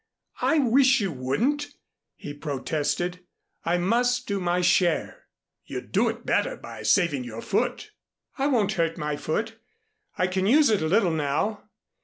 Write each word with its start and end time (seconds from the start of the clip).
"I 0.41 0.57
wish 0.57 0.99
you 0.99 1.11
wouldn't," 1.11 1.67
he 2.15 2.33
protested. 2.33 3.19
"I 3.63 3.77
must 3.77 4.25
do 4.27 4.39
my 4.39 4.61
share" 4.61 5.27
"You'd 5.67 5.91
do 5.91 6.09
it 6.09 6.25
better 6.25 6.57
by 6.57 6.81
saving 6.81 7.23
your 7.23 7.43
foot." 7.43 7.91
"I 8.35 8.47
won't 8.47 8.71
hurt 8.73 8.97
my 8.97 9.15
foot. 9.15 9.59
I 10.17 10.25
can 10.25 10.47
use 10.47 10.71
it 10.71 10.81
a 10.81 10.87
little 10.87 11.11
now." 11.11 11.69